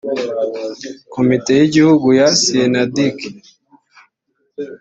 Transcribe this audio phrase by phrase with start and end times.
[1.13, 3.17] komite y igihugu ya syneduc